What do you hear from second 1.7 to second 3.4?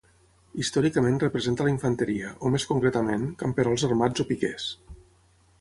infanteria, o més concretament,